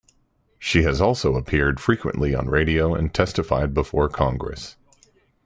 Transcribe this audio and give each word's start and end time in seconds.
She 0.57 0.81
has 0.81 0.99
also 0.99 1.35
appeared 1.35 1.79
frequently 1.79 2.33
on 2.33 2.49
radio 2.49 2.95
and 2.95 3.13
testified 3.13 3.75
before 3.75 4.09
Congress. 4.09 4.75